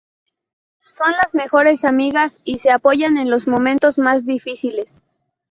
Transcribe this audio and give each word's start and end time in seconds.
Son 0.97 1.11
las 1.11 1.35
mejores 1.35 1.85
amigas 1.85 2.39
y 2.43 2.57
se 2.57 2.71
apoyan 2.71 3.17
en 3.19 3.29
los 3.29 3.45
momentos 3.45 3.99
más 3.99 4.25
difíciles. 4.25 4.95